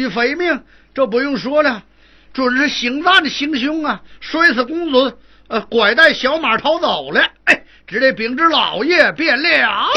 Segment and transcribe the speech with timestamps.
[0.00, 0.62] 于非命，
[0.94, 1.82] 这不用说了，
[2.32, 4.00] 准是行赞的行凶啊！
[4.20, 5.18] 摔死公子，
[5.48, 9.88] 呃，拐带小马逃走了，哎，只得禀知老爷便了。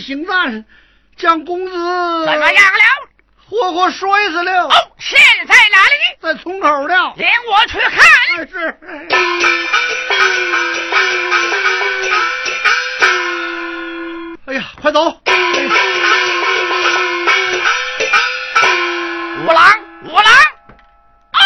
[0.00, 0.64] 姓赞，
[1.16, 2.80] 将公子怎么样了？
[3.46, 4.64] 活活摔死了。
[4.64, 5.92] 哦，现在哪里？
[6.20, 7.14] 在村口了。
[7.16, 8.00] 领我去看。
[8.48, 8.78] 是。
[14.46, 15.00] 哎呀，快走！
[19.40, 20.24] 五郎，五郎！
[21.32, 21.40] 哎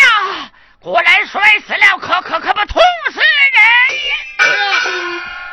[0.00, 3.26] 呀，果然摔死了，可可可不痛死人！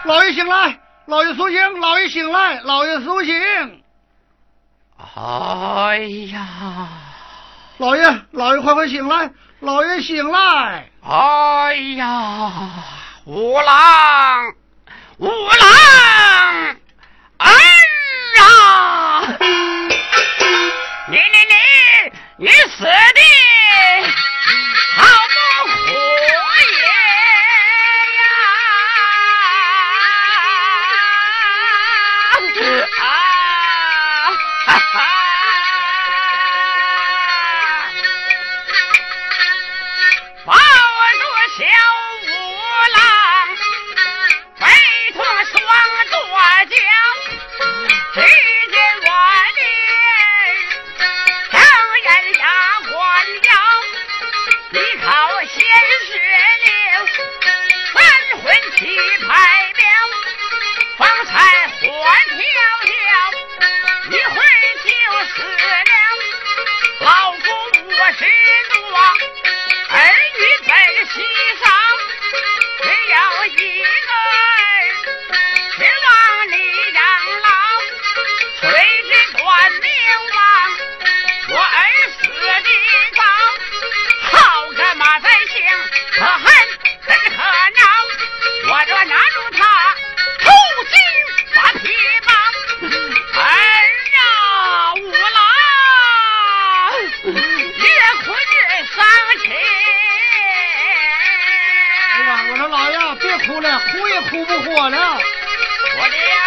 [0.05, 0.79] 老爷醒来。
[1.07, 3.83] 老爷苏醒，老爷醒来，老爷苏醒。
[4.97, 5.97] 哎
[6.33, 6.87] 呀，
[7.77, 9.29] 老爷，老爷快快醒来，
[9.59, 10.89] 老爷醒来。
[11.03, 12.51] 哎呀，
[13.25, 14.53] 五郎，
[15.19, 16.75] 五郎，
[17.37, 17.51] 哎
[18.37, 19.37] 呀，
[21.07, 22.89] 你你你你死的
[24.97, 25.03] 好
[48.15, 49.11] 世间万
[49.55, 49.59] 年
[51.51, 51.59] 上
[52.01, 52.39] 言下
[52.89, 52.95] 管
[53.41, 53.51] 教
[54.69, 55.05] 你靠
[55.41, 55.53] 先
[56.07, 56.15] 学
[56.63, 56.65] 了
[57.91, 57.95] 三
[58.39, 58.45] 魂
[58.77, 58.79] 七
[59.19, 59.83] 魄了
[60.97, 62.39] 方才换飘
[62.85, 62.95] 了
[64.09, 64.33] 一回
[64.85, 64.87] 就
[65.35, 65.91] 死了
[67.01, 67.43] 老公
[67.97, 68.23] 我是
[68.71, 69.93] 东儿
[70.39, 70.71] 女在
[71.03, 71.13] 西
[71.61, 71.74] 上
[104.89, 105.19] 了。
[105.97, 106.37] 我的儿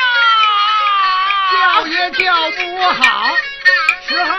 [0.00, 3.36] 啊，叫也叫不好，
[4.08, 4.30] 时候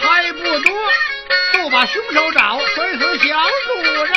[0.00, 0.92] 还不多，
[1.52, 4.14] 就把凶手找，摔死小主人，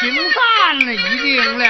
[0.00, 1.64] 行犯已定了。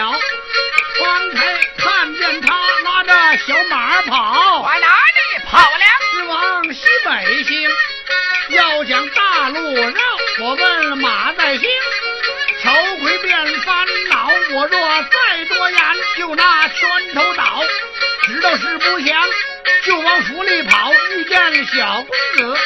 [0.98, 1.36] 方才
[1.76, 5.84] 看见他拉着小马跑，往哪里跑了？
[6.12, 7.70] 是往西北行。
[8.48, 10.00] 要讲大路绕，
[10.40, 11.68] 我问马在行，
[18.58, 19.28] 是不想，
[19.84, 20.92] 就往府里跑。
[21.12, 22.58] 遇见了小公子，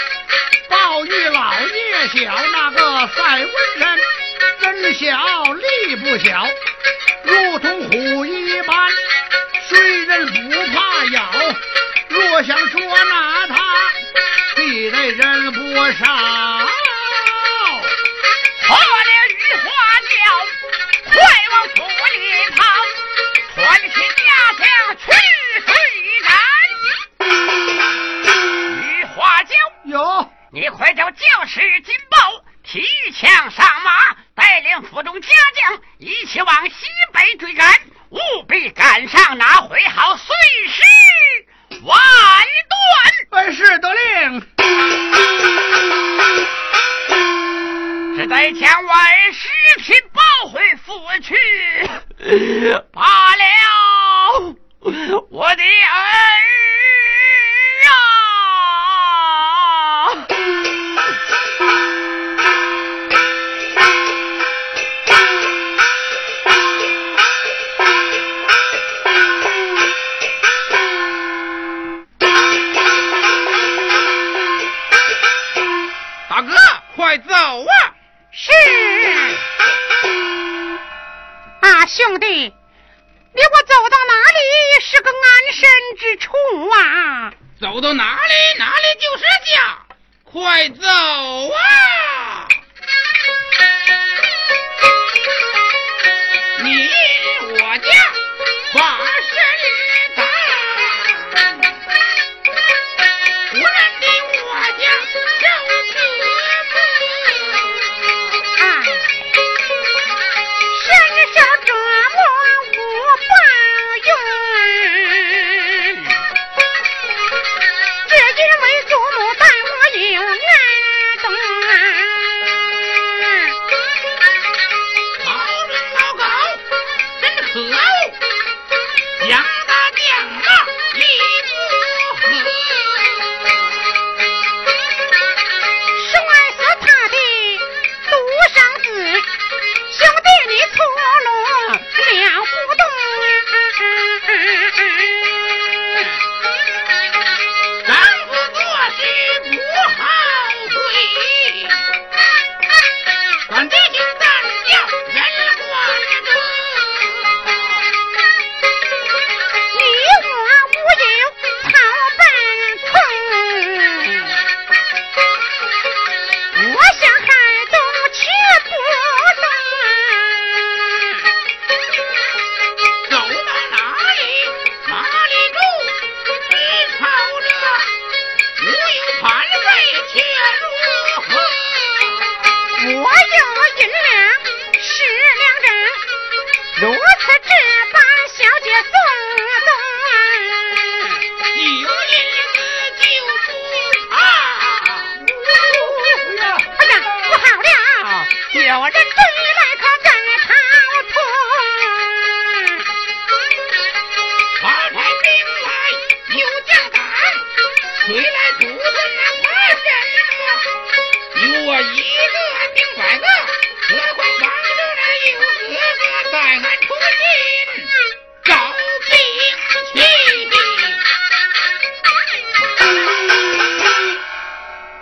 [0.69, 3.99] 报遇老爷小，那个赛文人，
[4.83, 5.07] 人小
[5.55, 6.49] 力不小，
[7.25, 8.91] 如同虎一般，
[9.69, 11.31] 谁人不怕咬？
[12.09, 13.55] 若想捉拿他。
[14.57, 15.59] 必得人不
[15.93, 16.05] 少，
[18.67, 19.69] 破了玉花
[20.11, 20.15] 轿，
[21.05, 21.13] 快
[21.53, 21.77] 往府
[22.15, 22.17] 里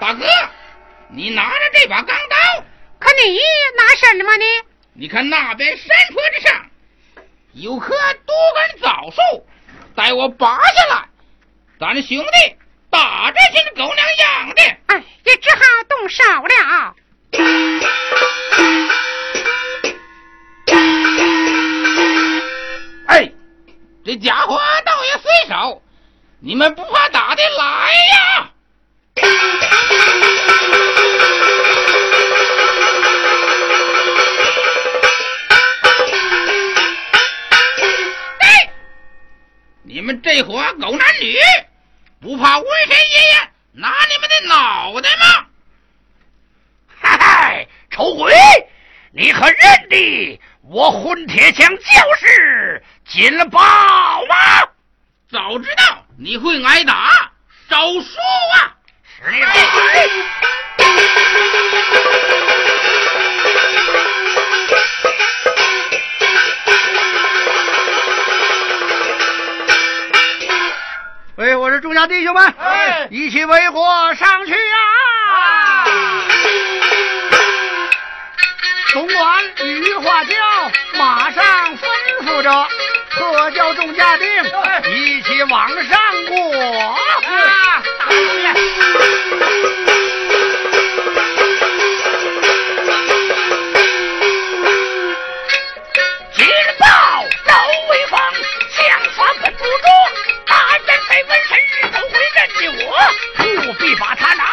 [0.00, 0.26] 大哥
[1.09, 2.37] 你拿着这把钢刀
[2.99, 3.38] 可你
[3.76, 4.45] 拿什么呢
[4.93, 6.67] 你看那边山坡之上
[7.55, 7.95] 有棵
[8.26, 9.47] 多根枣树
[9.95, 11.09] 待我拔下来
[11.81, 12.57] 咱兄弟
[12.90, 16.95] 打这些狗娘养的哎也只好动手了
[24.09, 25.83] 这家伙倒也随手，
[26.41, 28.50] 你们不怕打的来呀！
[38.38, 38.71] 哎，
[39.83, 41.37] 你们这伙狗男女，
[42.19, 45.47] 不怕瘟神爷爷拿你们的脑袋吗？
[46.99, 48.33] 嗨嗨，丑鬼，
[49.12, 54.69] 你可认得我混铁枪教士金宝吗？
[55.31, 57.33] 早知道你会挨打，
[57.71, 58.21] 少说
[58.55, 58.77] 啊！
[59.17, 60.11] 是你老鬼！
[71.37, 74.98] 喂，我是众家弟兄们，哎一起为火上去啊！
[78.99, 80.35] 总管羽化教
[80.95, 81.87] 马上吩
[82.25, 82.69] 咐着，
[83.11, 84.26] 特叫众家丁
[84.93, 87.81] 一起往上过啊！
[88.00, 88.52] 大爷
[96.35, 96.45] 金
[96.81, 96.87] 豹
[97.47, 97.55] 赵
[97.90, 98.19] 威风，
[98.73, 99.87] 枪法本不住，
[100.45, 101.57] 大人非纹身
[101.93, 102.87] 都会认得我，
[103.62, 104.48] 不必把他，拿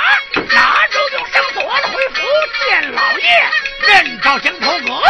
[4.25, 5.04] 认着江头哥，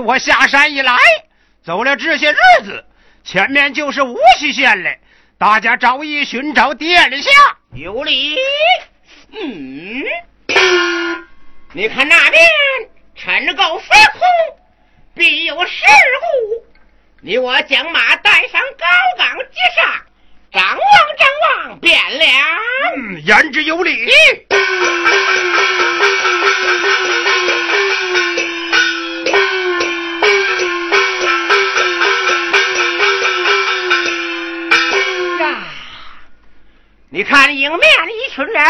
[0.00, 0.96] 我下山以来，
[1.62, 2.84] 走了这些日子，
[3.22, 4.90] 前面就是无锡县了。
[5.38, 7.30] 大家着意寻找殿下，
[7.74, 8.36] 有理。
[9.32, 10.04] 嗯，
[11.72, 12.42] 你看那边
[13.14, 14.20] 尘垢飞空，
[15.14, 15.84] 必有事
[16.20, 16.64] 故。
[17.22, 18.86] 你我将马带上高
[19.18, 20.02] 岗之上，
[20.52, 20.78] 张望
[21.18, 22.24] 张望变了。
[22.96, 24.08] 嗯，言之有理。
[37.20, 38.64] 你看迎面的一群人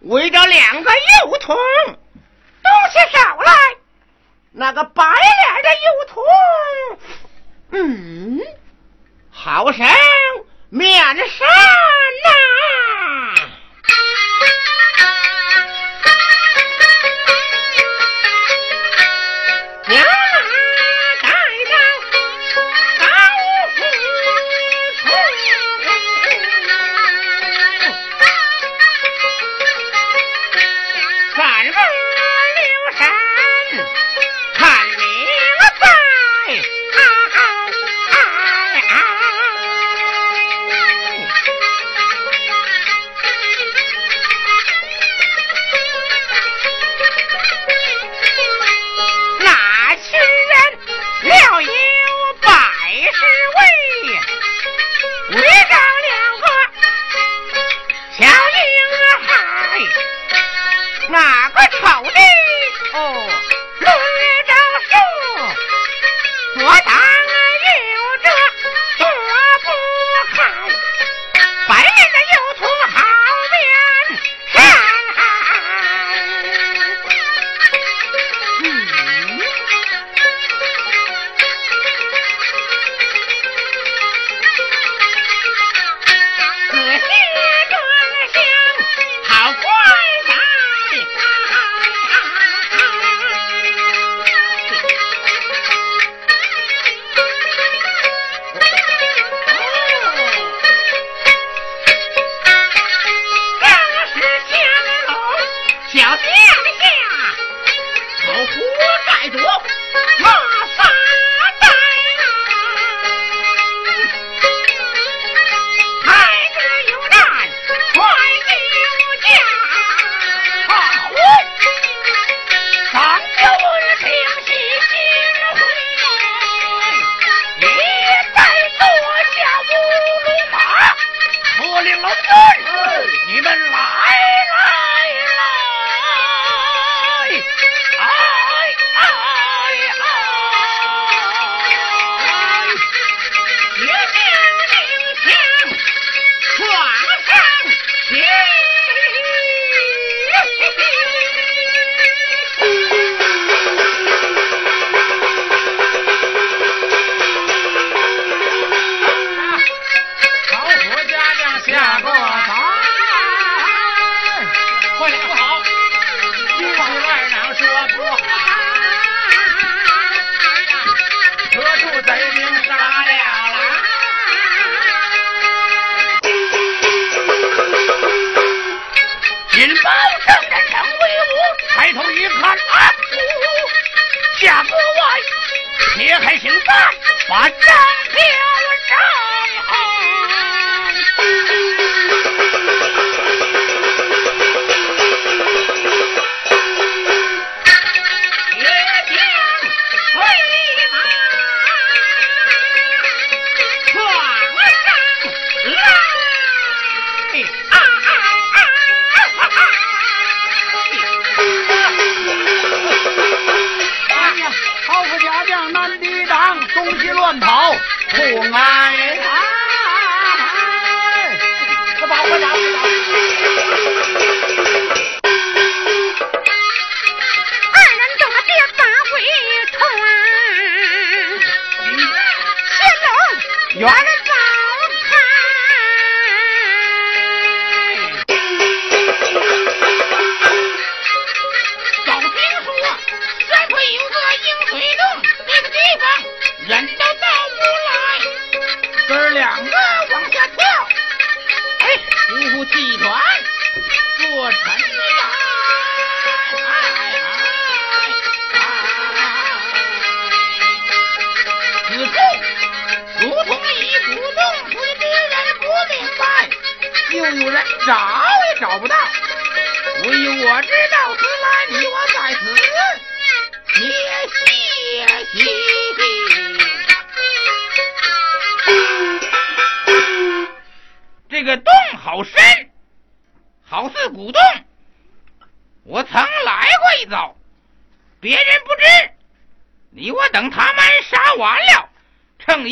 [0.00, 3.52] 围着两个幼童，东西少来，
[4.50, 6.24] 那个白脸的幼童，
[7.72, 8.40] 嗯，
[9.30, 9.86] 好生
[10.70, 11.44] 面杀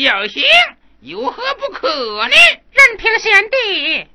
[0.09, 0.43] 小心，
[1.01, 1.87] 有何不可
[2.27, 2.35] 呢？
[2.71, 4.07] 任凭贤弟。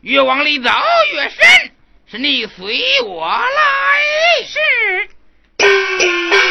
[0.00, 0.68] 越往里走
[1.14, 1.70] 越深，
[2.10, 3.46] 是你随我来。
[4.44, 6.41] 是。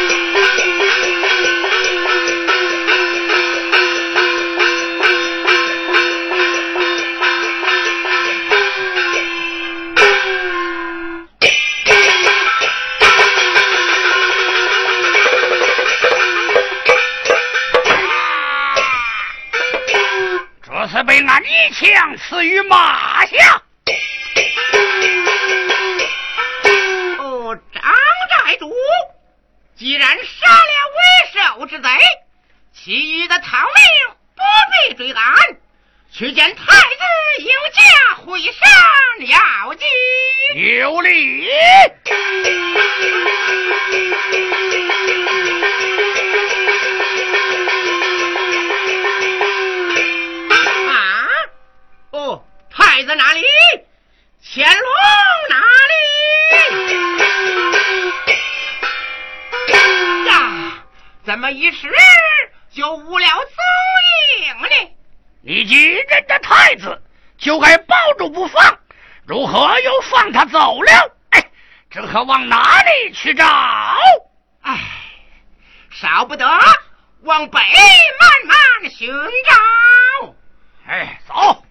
[22.12, 23.62] 一枪刺于马下。
[27.18, 28.72] 哦，张寨主，
[29.76, 31.88] 既然杀了为首之贼，
[32.74, 34.42] 其余的逃命不
[34.88, 35.22] 必追赶，
[36.12, 37.02] 去见太子
[37.38, 38.52] 有驾会上
[39.26, 39.86] 要紧。
[40.54, 41.48] 有礼。
[53.02, 53.42] 太子哪里？
[54.44, 54.84] 乾隆
[55.50, 55.56] 哪
[55.90, 55.94] 里？
[60.28, 60.84] 呀，
[61.26, 61.92] 怎么一时
[62.70, 63.56] 就无了踪
[64.46, 64.68] 影呢？
[65.42, 67.02] 你既认得太子，
[67.38, 68.78] 就该抱住不放，
[69.26, 71.16] 如何又放他走了？
[71.30, 71.44] 哎，
[71.90, 73.44] 这可往哪里去找？
[74.60, 74.78] 哎，
[75.90, 76.48] 少不得
[77.22, 78.56] 往北慢慢
[78.90, 80.32] 寻找。
[80.86, 81.64] 哎，走。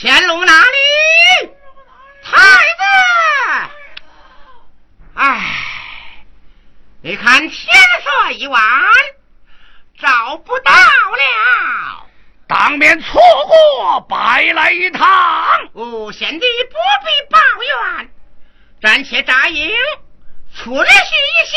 [0.00, 1.50] 乾隆哪里？
[2.22, 3.70] 太子，
[5.14, 6.24] 哎，
[7.02, 8.62] 你看天色已晚，
[10.00, 12.06] 找不到了，
[12.46, 15.04] 当面错过，白来一趟。
[15.72, 17.40] 哦，贤弟不必抱
[17.96, 18.10] 怨。
[18.80, 19.68] 暂且扎营，
[20.54, 21.56] 存续一宵。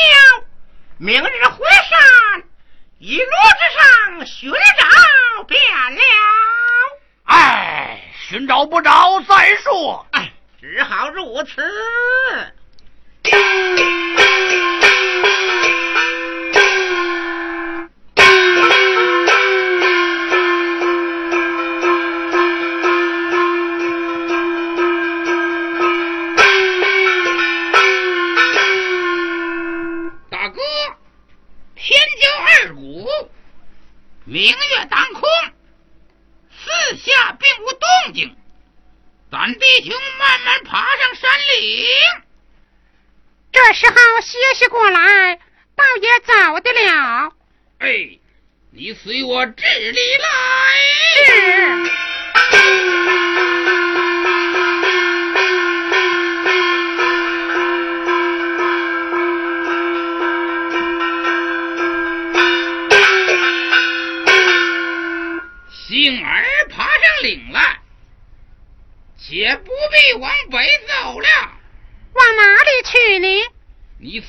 [0.98, 2.44] 明日回山，
[2.98, 5.62] 一路之上寻找便
[5.94, 6.02] 了。
[7.32, 10.06] 哎，寻找不着再说。
[10.12, 11.62] 哎，只好如此。
[30.30, 30.62] 大哥，
[31.76, 33.08] 天将二鼓
[34.26, 35.22] 明月当空，
[36.92, 38.36] 四下并无动静，
[39.32, 41.86] 咱弟兄慢慢爬上山岭。
[43.50, 45.36] 这时候歇息过来，
[45.74, 47.32] 倒也早的了。
[47.80, 48.20] 哎，
[48.72, 50.28] 你随我这里来。
[51.26, 51.92] 是。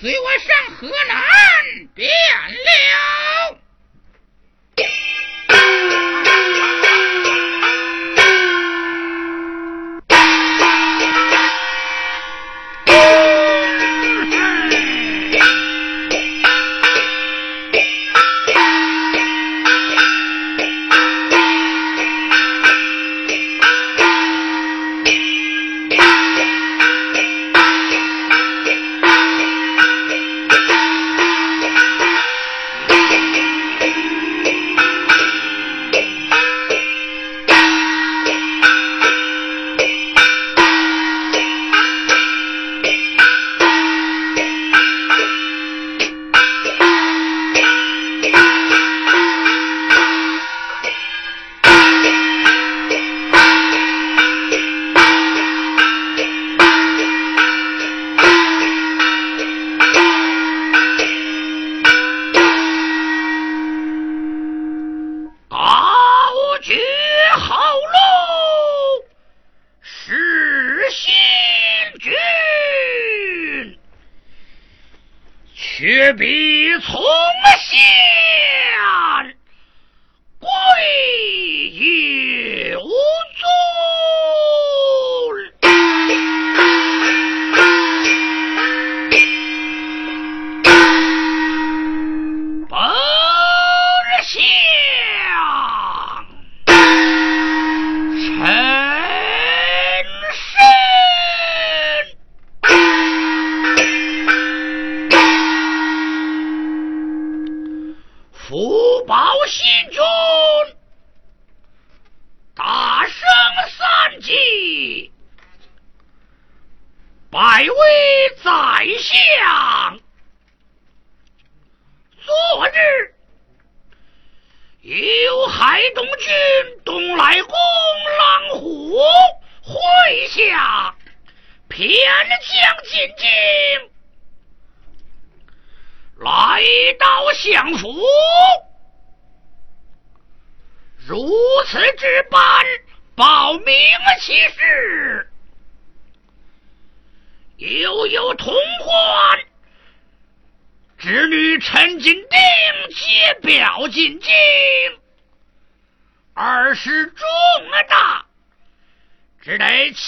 [0.02, 1.21] 随我上河南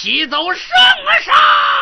[0.05, 0.69] 急走圣
[1.07, 1.74] 啊上。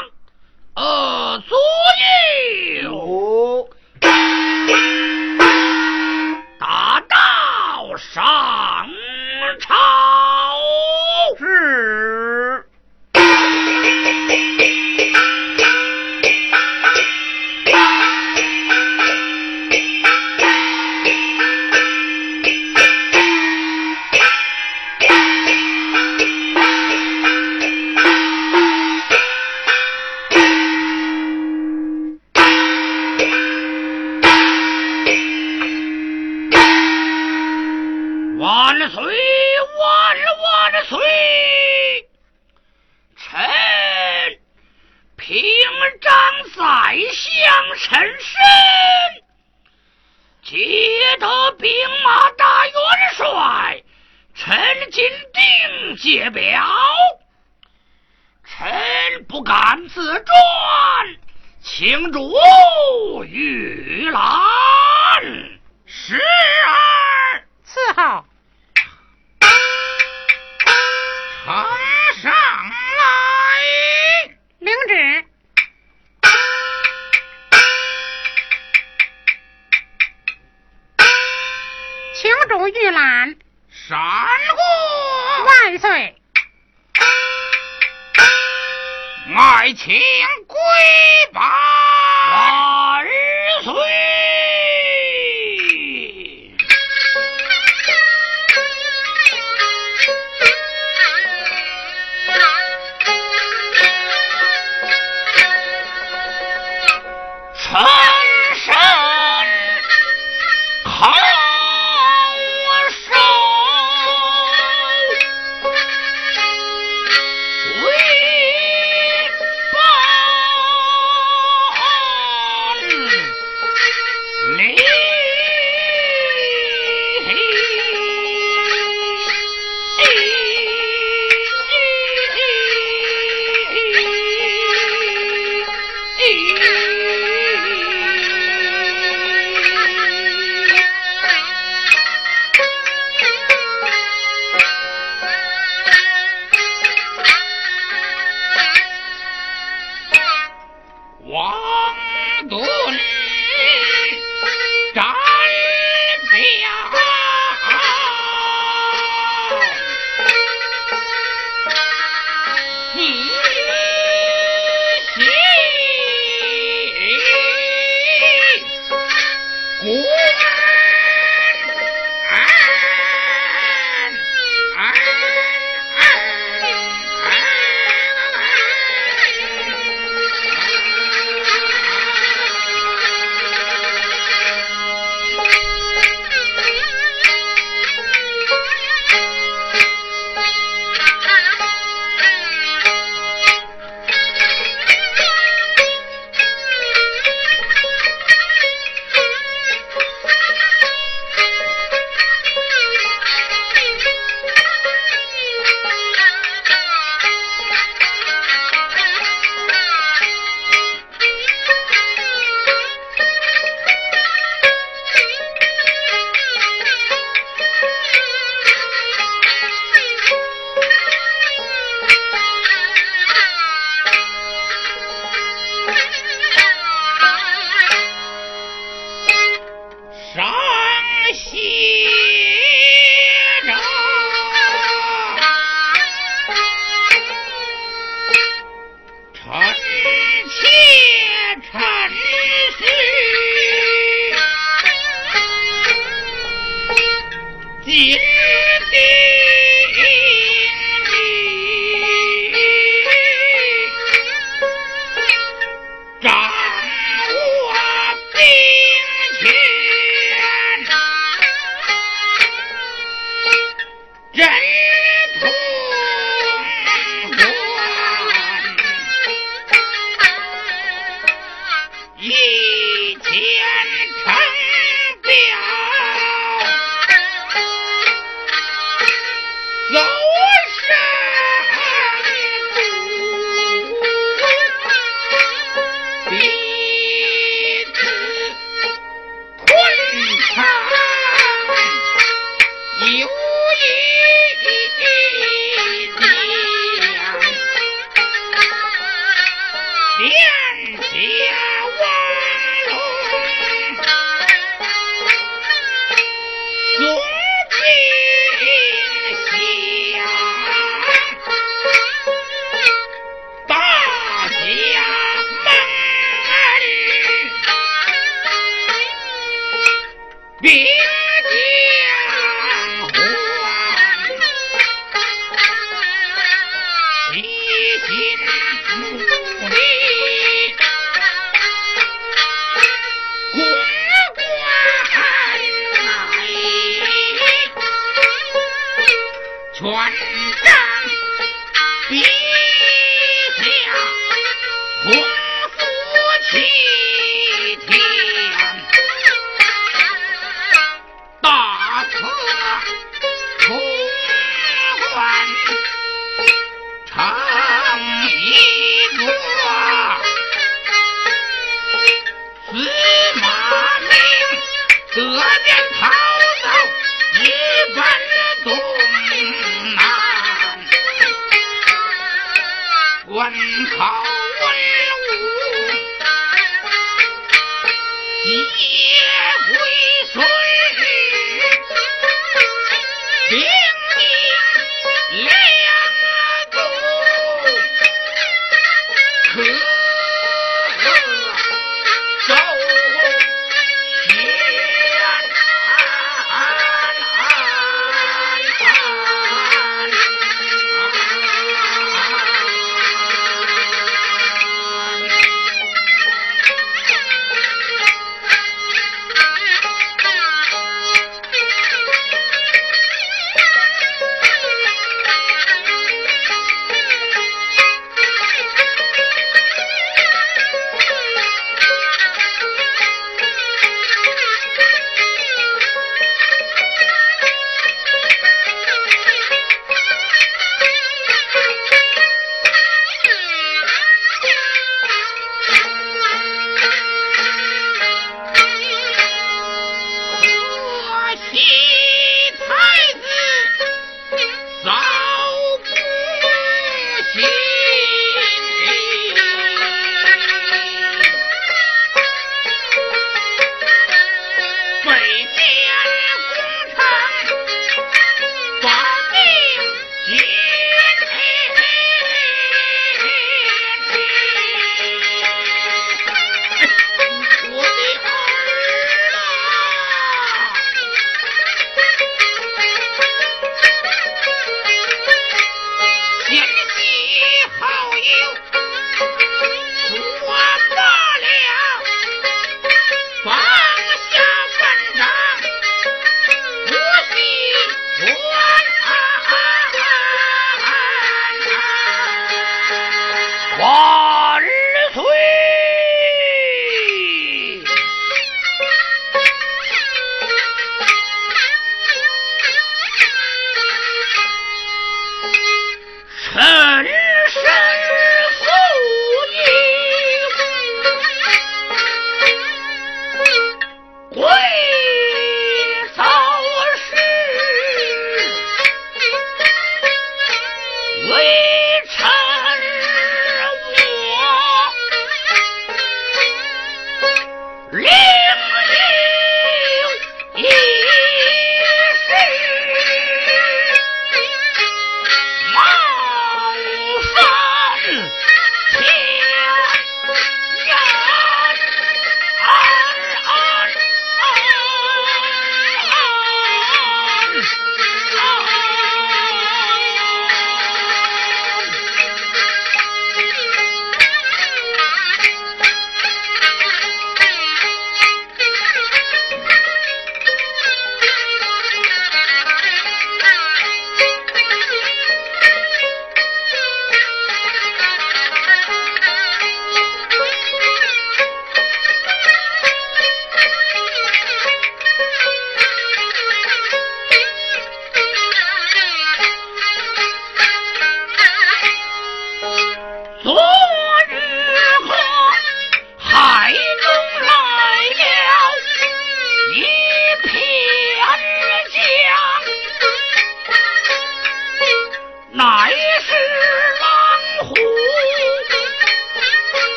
[54.94, 55.04] 金
[55.34, 56.64] 定解表，
[58.46, 61.18] 臣不敢自传，
[61.64, 62.32] 请主
[63.26, 64.22] 御览。
[65.88, 68.24] 十二伺候，
[71.44, 71.56] 呈
[72.22, 72.32] 上
[73.00, 73.04] 来，
[74.60, 75.26] 领旨。
[82.14, 83.36] 请主御览。
[83.72, 84.28] 啥。
[85.78, 86.16] 岁，
[89.36, 90.00] 爱情
[90.48, 90.58] 归
[91.34, 91.42] 宝。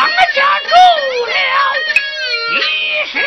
[0.00, 0.68] 咱们家住
[1.26, 1.34] 了
[2.54, 2.56] 一
[3.10, 3.18] 室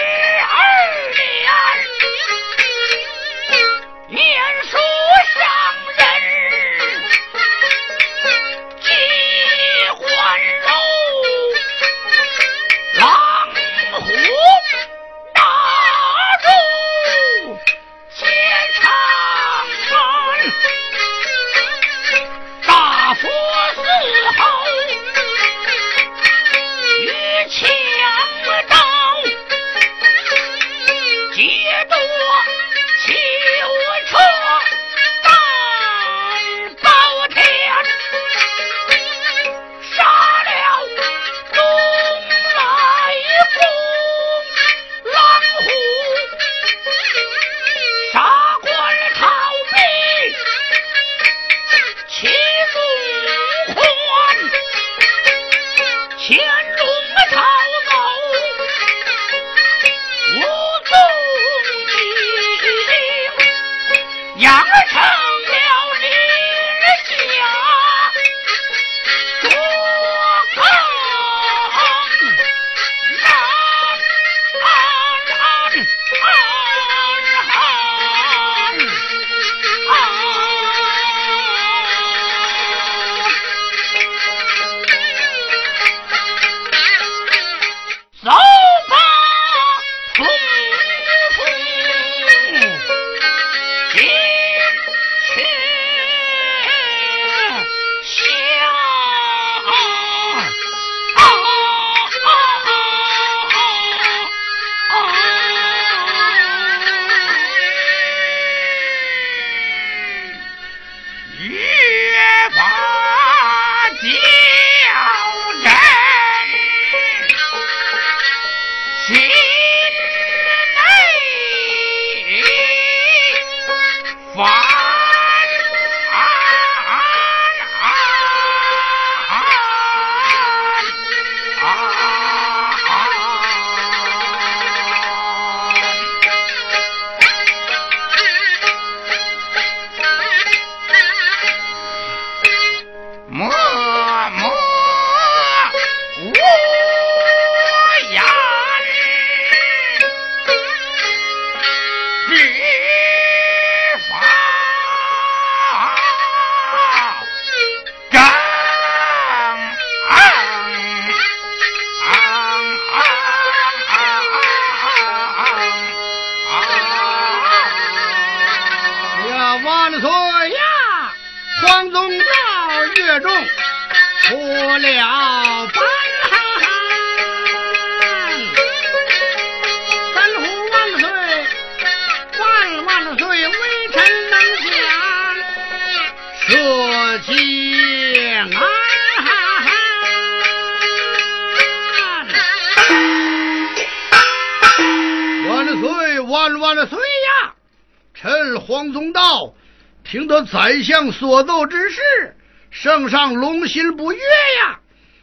[200.83, 202.35] 相所奏之事，
[202.69, 204.79] 圣上龙心不悦呀！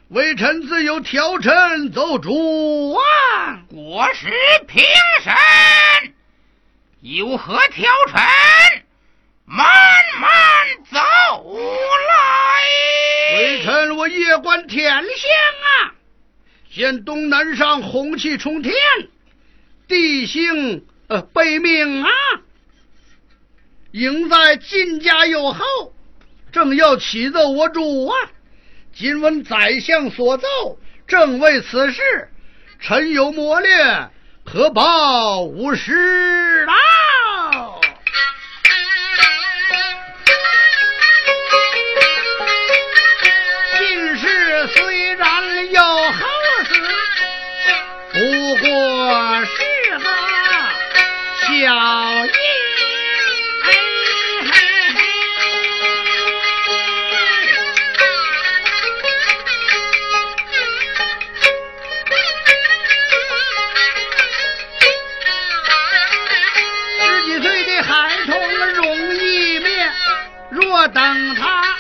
[0.09, 3.61] 微臣自有调臣奏主啊！
[3.69, 4.29] 国师
[4.67, 4.83] 平
[5.23, 6.15] 身，
[7.03, 8.17] 有何调臣？
[9.45, 9.67] 慢
[10.21, 10.31] 慢
[10.91, 10.99] 走
[12.09, 13.39] 来。
[13.39, 15.93] 微臣我夜观天象啊，
[16.75, 18.75] 见东南上红气冲天，
[19.87, 22.11] 地星呃悲命啊。
[23.93, 25.65] 应在晋家有后，
[26.53, 28.15] 正要启奏我主啊！
[28.95, 30.47] 今闻宰相所奏，
[31.07, 32.29] 正为此事，
[32.81, 34.11] 臣有磨练，
[34.45, 36.75] 可报无失啊。
[70.95, 71.77] 等他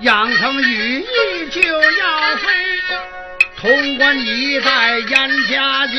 [0.00, 2.78] 养成羽翼就要飞，
[3.60, 5.96] 潼关一带严加紧，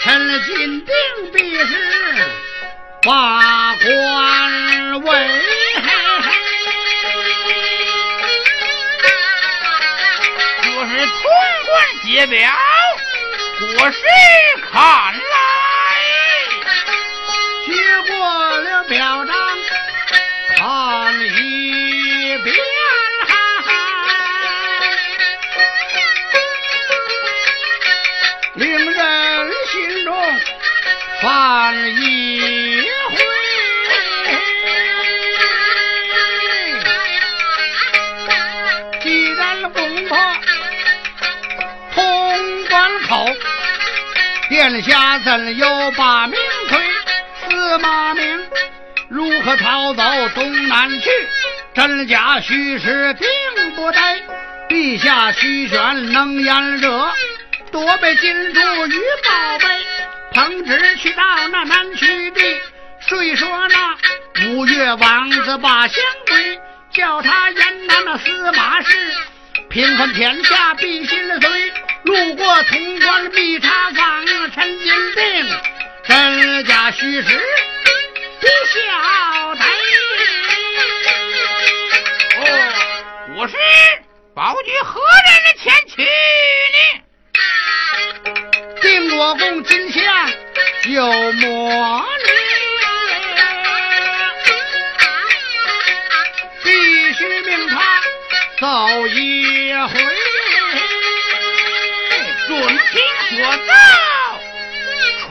[0.00, 0.94] 趁进兵
[1.32, 1.72] 必是
[3.02, 5.08] 把关围。
[10.62, 11.06] 就是潼
[11.66, 11.70] 关
[12.04, 12.50] 解表，
[13.76, 13.98] 国师
[14.72, 14.80] 看
[15.12, 15.20] 来，
[17.66, 17.70] 接
[18.10, 19.49] 过了表彰。
[20.60, 20.68] 看
[21.18, 22.54] 一遍，
[28.56, 30.14] 令人心中
[31.22, 33.16] 烦一回。
[39.02, 40.18] 既然攻破
[41.94, 43.26] 潼关口，
[44.50, 46.38] 殿下怎又把命
[46.68, 46.78] 推？
[47.48, 48.49] 司马明
[49.10, 50.02] 如何逃走
[50.36, 51.10] 东南去？
[51.74, 53.98] 真假虚实并不得。
[54.68, 57.12] 陛下虚选能言热，
[57.72, 59.66] 多备金珠与宝贝。
[60.32, 62.40] 彭旨去到那南曲地，
[63.00, 63.96] 虽说那
[64.46, 66.60] 五岳王子把相归，
[66.92, 68.96] 叫他言那那司马氏，
[69.70, 71.72] 平分天下必心随。
[72.04, 75.46] 路过潼关必查访，陈金定
[76.06, 77.40] 真假虚实
[78.50, 78.74] 不晓
[79.54, 79.62] 得。
[82.36, 82.42] 哦，
[83.36, 83.54] 我是
[84.34, 86.02] 保举何人的前去
[86.74, 86.78] 呢？
[88.82, 90.02] 定国公金相
[90.86, 92.30] 有魔力，
[96.64, 98.02] 必须命他
[98.58, 99.88] 走一回。
[102.48, 102.50] 准
[102.90, 102.98] 听
[103.28, 103.72] 所奏，
[105.20, 105.30] 传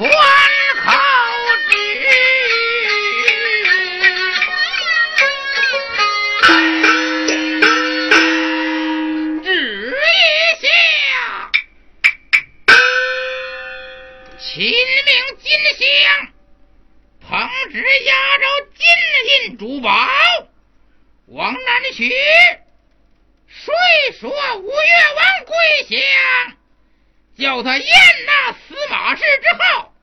[17.80, 18.86] 彭旨押着金
[19.48, 19.90] 银珠宝
[21.28, 22.10] 往南去。
[23.48, 23.74] 虽
[24.20, 25.56] 说五岳王归
[25.88, 26.58] 降，
[27.38, 27.88] 叫他验
[28.26, 29.94] 那司马氏之后，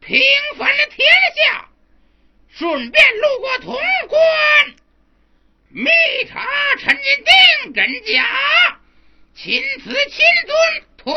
[0.00, 0.20] 平
[0.56, 1.68] 分了天下，
[2.48, 3.78] 顺便路过潼
[4.08, 4.74] 关，
[5.68, 5.90] 密
[6.28, 6.44] 查
[6.80, 8.80] 陈金定真假，
[9.36, 11.14] 亲此钦遵推。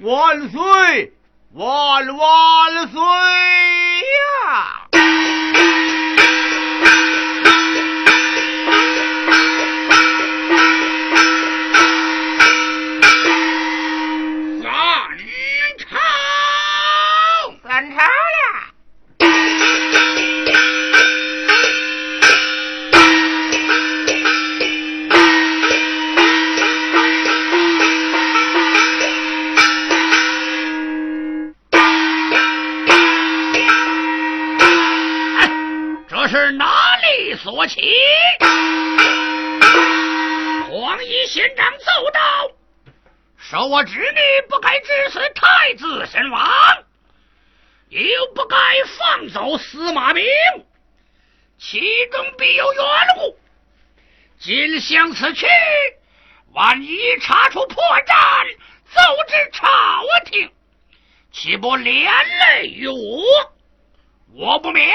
[0.00, 1.12] 万岁，
[1.54, 3.00] 万万岁
[4.12, 5.17] 呀！
[36.28, 37.80] 是哪里所起？
[40.70, 42.20] 黄衣县长奏道
[43.38, 46.46] ：“受我之女不该致死太子身亡，
[47.88, 48.00] 又
[48.34, 48.56] 不该
[48.98, 50.22] 放走司马明，
[51.58, 51.80] 其
[52.12, 52.84] 中必有缘
[53.16, 53.38] 故。
[54.38, 55.46] 今向此去，
[56.52, 58.14] 万一查出破绽，
[58.94, 59.66] 奏至朝
[60.26, 60.50] 廷，
[61.32, 63.22] 岂不连累于我？
[64.34, 64.94] 我不免。”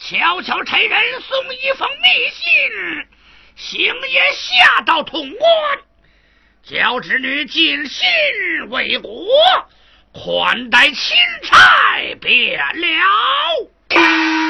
[0.00, 3.08] 悄悄差人送一封密信，
[3.56, 5.78] 星爷下到潼关，
[6.62, 8.06] 叫侄女尽心
[8.70, 9.26] 为国，
[10.12, 14.47] 款待钦差便了。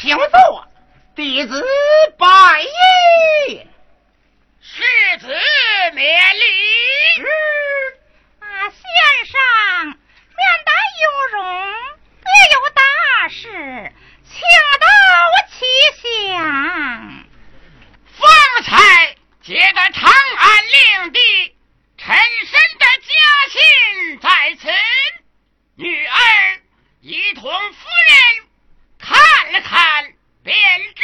[0.00, 0.66] 请坐，
[1.14, 1.62] 弟子
[2.16, 2.26] 拜
[2.62, 3.66] 也。
[4.62, 4.82] 世
[5.18, 5.26] 子
[5.92, 7.22] 免礼。
[8.38, 8.80] 啊，先
[9.26, 9.38] 生，
[9.88, 10.72] 面带
[11.02, 11.04] 有
[11.36, 11.44] 容，
[12.22, 13.92] 别有大事，
[14.24, 14.40] 请
[14.80, 14.86] 到
[15.50, 15.52] 其
[16.00, 17.26] 详。
[18.16, 18.20] 方
[18.62, 21.54] 才接得长安令弟
[21.98, 23.12] 陈深的家
[23.50, 24.68] 信在此，
[25.74, 26.16] 女儿
[27.02, 28.39] 一同夫人
[29.50, 30.04] 看了看，
[30.44, 30.54] 便
[30.94, 31.02] 知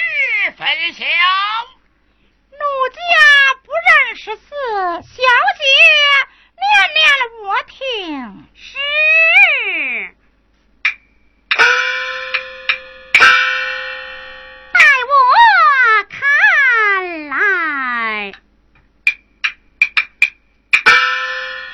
[0.57, 1.05] 分晓。
[2.53, 2.59] 奴
[2.93, 3.01] 家
[3.65, 4.47] 不认识字，
[5.03, 5.65] 小姐
[6.55, 7.03] 念念
[7.43, 8.47] 我听。
[8.55, 8.79] 是。
[14.73, 14.79] 待
[15.09, 15.11] 我
[16.09, 16.17] 看
[17.29, 18.33] 来，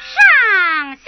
[0.01, 0.17] 上
[0.97, 1.05] 写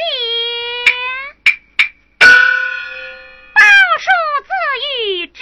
[3.49, 3.57] 报
[3.99, 4.07] 数
[4.43, 4.51] 自
[4.83, 5.41] 与侄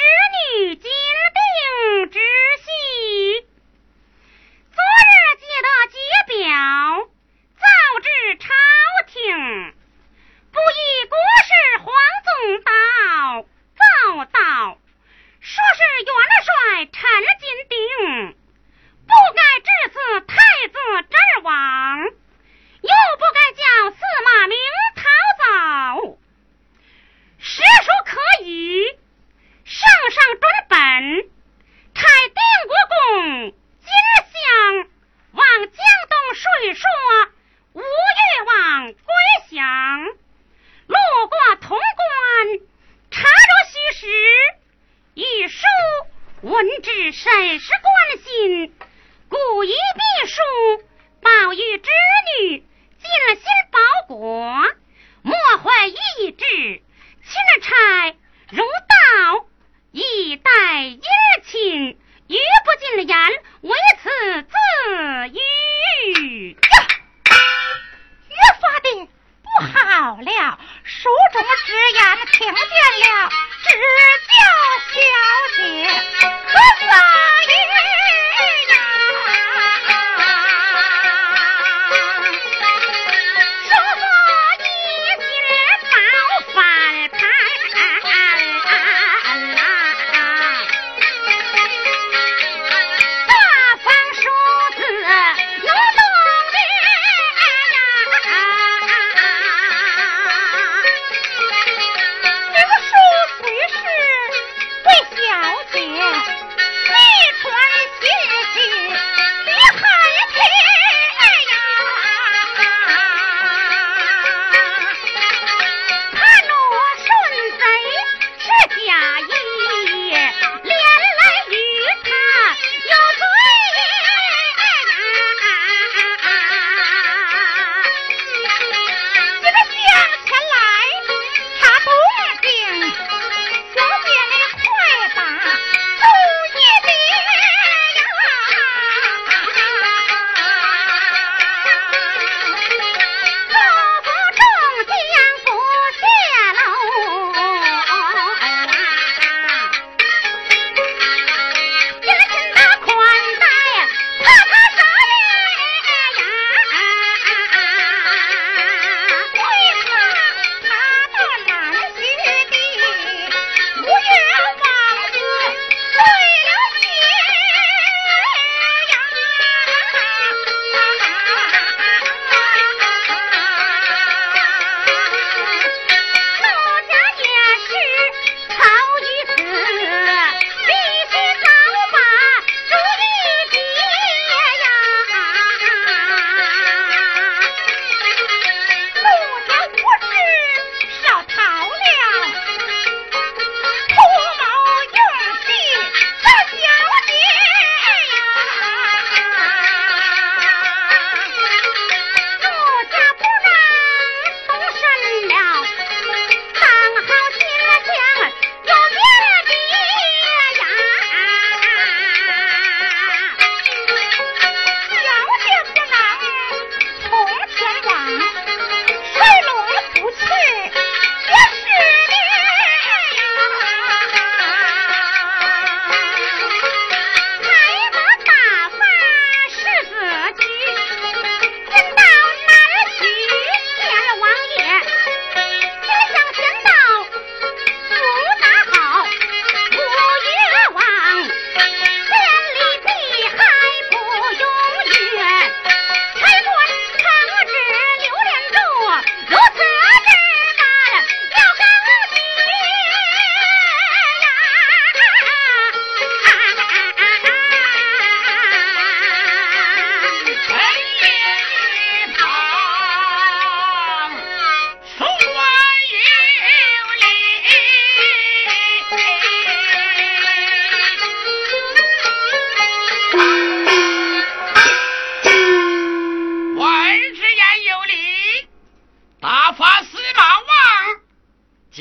[0.57, 0.91] 女金
[1.35, 2.19] 定之
[2.59, 2.67] 喜。
[4.73, 5.95] 昨日接的节
[6.29, 6.45] 表，
[7.57, 7.63] 奏
[8.01, 8.07] 至
[8.39, 8.45] 朝
[9.07, 9.15] 廷，
[10.53, 11.17] 不依国
[11.47, 11.87] 事皇
[12.25, 12.31] 宗
[12.65, 12.71] 道，
[13.77, 13.81] 奏
[14.27, 14.79] 道
[15.41, 16.11] 说是元
[16.45, 16.47] 帅
[16.93, 17.01] 陈
[17.39, 17.77] 金定
[19.07, 20.35] 不该致赐太
[20.69, 20.75] 子
[21.11, 23.61] 之王，又不该叫
[23.91, 24.57] 司马明
[24.97, 25.03] 逃
[25.43, 26.19] 走。
[27.39, 28.87] 实属可以，
[29.65, 30.79] 圣上准本，
[31.95, 33.53] 差定国公。
[33.83, 33.91] 金
[34.31, 34.89] 香
[35.33, 35.77] 往江
[36.09, 36.89] 东睡说，
[37.73, 37.85] 吴越
[38.47, 39.03] 王归
[39.51, 40.97] 降，路
[41.29, 42.61] 过潼关，
[43.11, 44.07] 查着虚实，
[45.15, 45.67] 一书
[46.43, 46.67] 文
[47.53, 47.93] 之甚是关
[48.25, 48.75] 心，
[49.29, 50.41] 故一秘书
[51.21, 51.91] 报与侄
[52.41, 53.79] 女，尽了新包
[54.09, 54.17] 裹，
[55.23, 56.45] 莫怀意志，
[57.23, 58.17] 钦差
[58.51, 59.47] 如道，
[59.91, 61.03] 以待姻
[61.45, 61.99] 亲。
[62.29, 63.19] 语不尽言，
[63.61, 64.55] 为此自
[65.29, 66.53] 语。
[66.53, 66.57] 呀，
[68.31, 69.09] 越发的
[69.43, 72.01] 不好了，书中之言
[72.33, 73.31] 听见了，
[73.65, 74.35] 只叫
[74.89, 74.95] 小
[75.57, 75.61] 姐
[76.47, 76.87] 何所
[77.49, 77.55] 语
[78.71, 78.75] 呀？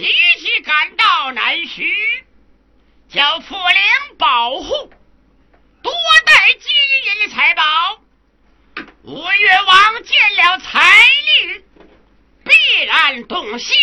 [0.01, 1.95] 立即赶到南徐，
[3.07, 4.91] 叫府领保护，
[5.83, 5.93] 多
[6.25, 6.71] 带金
[7.21, 8.01] 银财宝。
[9.03, 10.91] 吴越王见了财
[11.21, 11.63] 力，
[12.43, 13.77] 必然动心。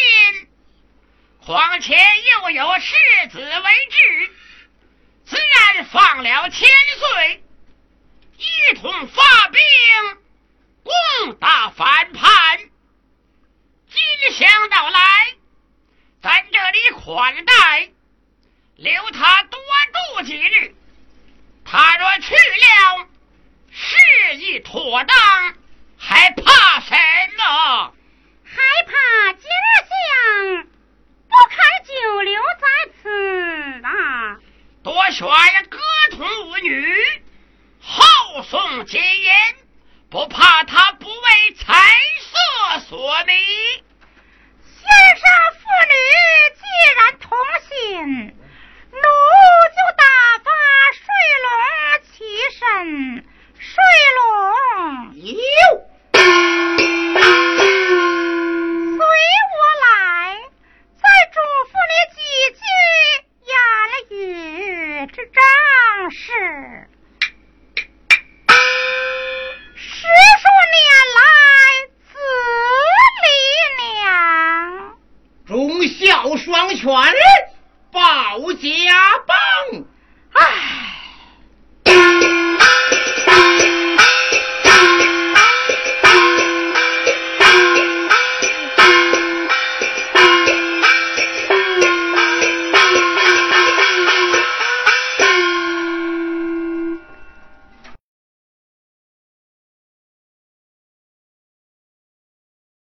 [1.38, 2.96] 况且又有世
[3.30, 4.30] 子为质，
[5.24, 7.44] 自然放了千岁，
[8.38, 9.60] 一同发兵
[10.82, 12.58] 攻打反叛。
[13.88, 15.00] 今想到来，
[16.20, 17.90] 咱这里款待，
[18.76, 19.60] 留他多
[20.16, 20.74] 住几日。
[21.64, 23.06] 他若去了，
[23.70, 25.16] 事宜妥当，
[25.96, 26.96] 还怕什
[27.36, 27.94] 么？
[28.44, 30.66] 还怕今儿想
[31.28, 32.66] 不堪久留在
[33.00, 34.38] 此啊！
[34.82, 35.28] 多选
[35.68, 35.78] 歌
[36.10, 37.22] 童舞女，
[37.80, 39.30] 好送金银，
[40.10, 41.74] 不怕他不为财
[42.20, 43.84] 色所迷。
[44.98, 45.22] 先生
[45.54, 45.94] 父女
[46.58, 46.60] 既
[46.96, 47.30] 然同
[47.68, 47.70] 心，
[48.90, 48.98] 奴
[49.70, 50.02] 就打
[50.42, 50.46] 发
[50.92, 50.98] 水
[51.44, 51.46] 龙
[52.02, 52.10] 起
[52.58, 52.58] 身。
[53.60, 53.70] 水
[54.16, 54.20] 龙，
[55.14, 55.32] 有，
[58.96, 59.88] 随我来，
[60.96, 61.38] 再嘱
[61.68, 62.18] 咐你几
[62.58, 62.60] 句
[63.46, 63.54] 言
[64.10, 65.38] 语之正
[66.10, 66.26] 事。
[75.86, 76.88] 孝双全，
[77.92, 78.68] 保家
[79.26, 79.84] 邦。
[80.32, 80.87] 唉。